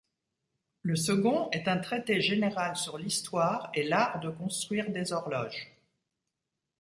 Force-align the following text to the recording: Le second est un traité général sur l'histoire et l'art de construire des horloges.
Le 0.81 0.95
second 0.95 1.51
est 1.51 1.67
un 1.67 1.77
traité 1.77 2.21
général 2.21 2.75
sur 2.75 2.97
l'histoire 2.97 3.69
et 3.75 3.83
l'art 3.83 4.19
de 4.19 4.31
construire 4.31 4.89
des 4.89 5.13
horloges. 5.13 5.75